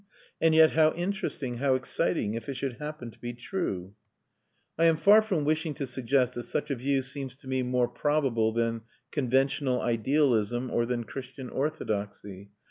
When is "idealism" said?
9.79-10.71